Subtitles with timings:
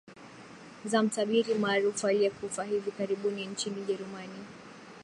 [0.85, 4.43] za mtabiri maarufu aliyekufa hivi karibuni nchini gerumani